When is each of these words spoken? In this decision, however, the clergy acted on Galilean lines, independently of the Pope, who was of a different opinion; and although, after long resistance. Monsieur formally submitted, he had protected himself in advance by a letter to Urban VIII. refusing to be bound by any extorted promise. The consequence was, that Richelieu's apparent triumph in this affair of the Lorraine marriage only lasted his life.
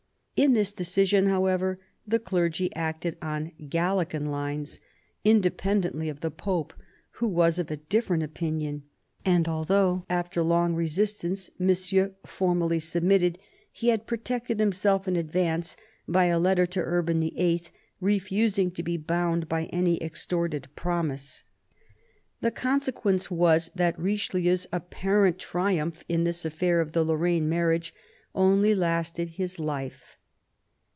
In 0.37 0.53
this 0.53 0.71
decision, 0.71 1.27
however, 1.27 1.79
the 2.07 2.17
clergy 2.17 2.73
acted 2.75 3.15
on 3.21 3.51
Galilean 3.69 4.25
lines, 4.25 4.79
independently 5.23 6.09
of 6.09 6.21
the 6.21 6.31
Pope, 6.31 6.73
who 7.17 7.27
was 7.27 7.59
of 7.59 7.69
a 7.69 7.77
different 7.77 8.23
opinion; 8.23 8.81
and 9.23 9.47
although, 9.47 10.03
after 10.09 10.41
long 10.41 10.73
resistance. 10.73 11.51
Monsieur 11.59 12.15
formally 12.25 12.79
submitted, 12.79 13.37
he 13.71 13.89
had 13.89 14.07
protected 14.07 14.59
himself 14.59 15.07
in 15.07 15.15
advance 15.15 15.77
by 16.07 16.25
a 16.25 16.39
letter 16.39 16.65
to 16.65 16.79
Urban 16.81 17.19
VIII. 17.19 17.61
refusing 17.99 18.71
to 18.71 18.81
be 18.81 18.97
bound 18.97 19.47
by 19.47 19.65
any 19.65 20.01
extorted 20.01 20.69
promise. 20.75 21.43
The 22.39 22.49
consequence 22.49 23.29
was, 23.29 23.69
that 23.75 23.99
Richelieu's 23.99 24.65
apparent 24.73 25.37
triumph 25.37 26.03
in 26.09 26.23
this 26.23 26.45
affair 26.45 26.81
of 26.81 26.93
the 26.93 27.03
Lorraine 27.03 27.47
marriage 27.47 27.93
only 28.33 28.73
lasted 28.73 29.29
his 29.37 29.59
life. 29.59 30.17